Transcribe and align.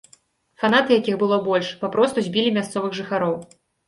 Фанаты, 0.61 0.95
якіх 0.99 1.15
было 1.23 1.37
больш, 1.47 1.69
папросту 1.81 2.23
збілі 2.29 2.49
мясцовых 2.57 2.97
жыхароў. 3.01 3.37